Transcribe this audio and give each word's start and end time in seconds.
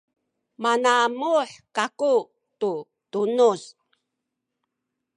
manamuh 0.63 1.51
kaku 1.75 2.13
tu 2.59 2.71
tunuz 3.11 3.61